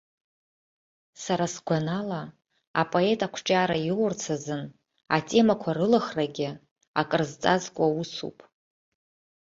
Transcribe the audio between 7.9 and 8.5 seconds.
усуп.